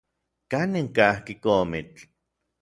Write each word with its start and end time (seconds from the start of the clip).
¿Kanin 0.51 0.87
kajki 0.95 1.33
komitl? 1.43 2.01